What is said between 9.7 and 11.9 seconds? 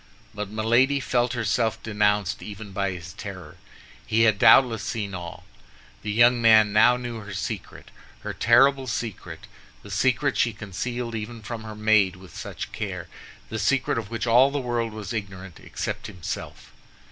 secret she concealed even from her